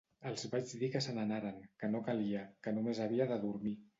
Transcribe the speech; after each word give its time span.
Els 0.27 0.45
vaig 0.53 0.71
dir 0.83 0.89
que 0.95 1.01
se 1.07 1.13
n'anaren, 1.17 1.59
que 1.83 1.91
no 1.95 2.03
calia, 2.09 2.41
que 2.65 2.75
només 2.79 3.05
havia 3.07 3.31
de 3.35 3.41
dormir. 3.47 3.79